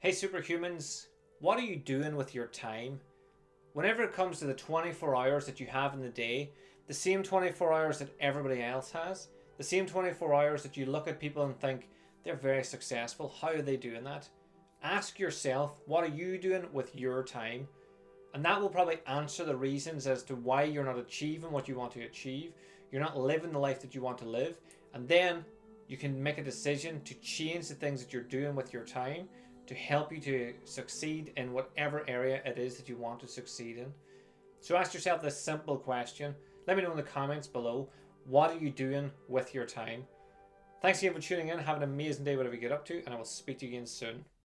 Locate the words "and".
11.42-11.58, 18.34-18.44, 24.94-25.08, 43.04-43.14